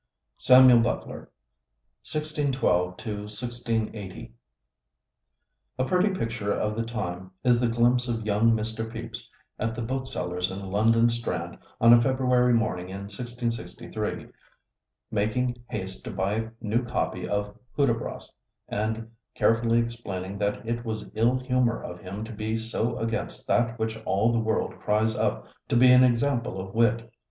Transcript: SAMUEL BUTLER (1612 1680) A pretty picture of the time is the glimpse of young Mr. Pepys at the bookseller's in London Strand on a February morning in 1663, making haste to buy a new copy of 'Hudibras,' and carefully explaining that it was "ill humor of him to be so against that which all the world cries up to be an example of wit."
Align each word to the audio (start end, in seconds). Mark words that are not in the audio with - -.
SAMUEL 0.39 0.79
BUTLER 0.79 1.29
(1612 2.11 2.87
1680) 2.93 4.33
A 5.77 5.85
pretty 5.85 6.09
picture 6.15 6.51
of 6.51 6.75
the 6.75 6.81
time 6.83 7.29
is 7.43 7.59
the 7.59 7.67
glimpse 7.69 8.07
of 8.07 8.25
young 8.25 8.51
Mr. 8.57 8.91
Pepys 8.91 9.29
at 9.59 9.75
the 9.75 9.83
bookseller's 9.83 10.49
in 10.49 10.59
London 10.71 11.07
Strand 11.07 11.59
on 11.79 11.93
a 11.93 12.01
February 12.01 12.51
morning 12.51 12.89
in 12.89 13.01
1663, 13.01 14.25
making 15.11 15.63
haste 15.69 16.03
to 16.05 16.09
buy 16.09 16.33
a 16.33 16.49
new 16.59 16.83
copy 16.83 17.27
of 17.27 17.55
'Hudibras,' 17.77 18.31
and 18.67 19.07
carefully 19.35 19.77
explaining 19.77 20.39
that 20.39 20.67
it 20.67 20.83
was 20.83 21.11
"ill 21.13 21.37
humor 21.37 21.79
of 21.83 21.99
him 21.99 22.23
to 22.23 22.31
be 22.33 22.57
so 22.57 22.97
against 22.97 23.45
that 23.47 23.77
which 23.77 23.97
all 24.05 24.33
the 24.33 24.39
world 24.39 24.73
cries 24.79 25.15
up 25.15 25.45
to 25.67 25.75
be 25.75 25.91
an 25.91 26.03
example 26.03 26.59
of 26.59 26.73
wit." 26.73 27.07